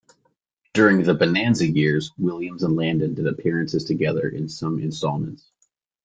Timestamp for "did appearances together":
3.13-4.27